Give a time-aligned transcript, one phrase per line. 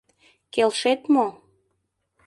[0.53, 1.27] Келшет мо?